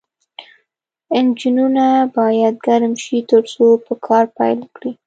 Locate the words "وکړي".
4.63-4.91